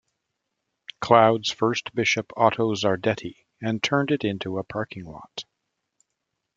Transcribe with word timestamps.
Cloud's 0.99 1.51
first 1.51 1.93
Bishop 1.93 2.33
Otto 2.35 2.73
Zardetti, 2.73 3.35
and 3.61 3.83
turn 3.83 4.07
it 4.09 4.23
into 4.23 4.57
a 4.57 4.63
parking 4.63 5.05
lot. 5.05 5.43